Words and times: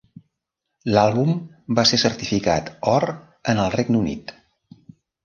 L'àlbum 0.93 1.27
va 1.79 1.85
ser 1.89 1.99
certificat 2.03 2.71
or 2.95 3.07
en 3.55 3.63
el 3.67 3.71
Regne 3.77 4.01
Unit. 4.01 4.35